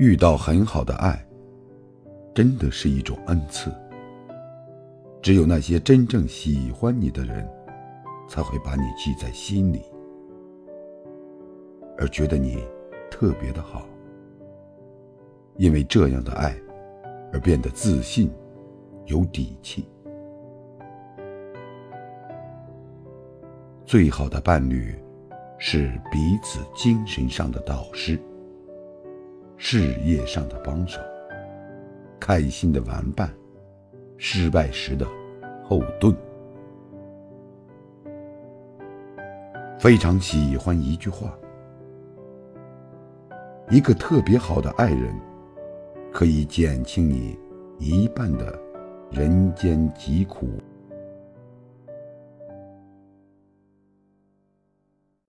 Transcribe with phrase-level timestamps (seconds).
[0.00, 1.22] 遇到很好的爱，
[2.34, 3.70] 真的是一种恩赐。
[5.20, 7.46] 只有那些真正喜欢你的人，
[8.26, 9.82] 才会把你记在心里，
[11.98, 12.64] 而觉得你
[13.10, 13.86] 特别的好。
[15.58, 16.56] 因为这样的爱，
[17.30, 18.32] 而变得自信、
[19.04, 19.86] 有底气。
[23.84, 24.98] 最好的伴侣，
[25.58, 28.18] 是彼此精神上的导师，
[29.62, 30.98] 事业上的帮手，
[32.18, 33.30] 开心的玩伴，
[34.16, 35.06] 失败时的
[35.62, 36.16] 后盾。
[39.78, 41.38] 非常喜欢一句话：
[43.68, 45.14] 一个特别好的爱人。
[46.10, 47.38] 可以减轻你
[47.78, 48.58] 一半的
[49.12, 50.48] 人间疾苦。